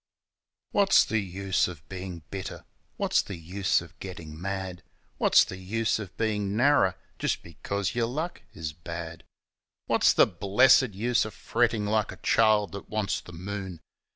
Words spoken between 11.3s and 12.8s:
frettin' like a child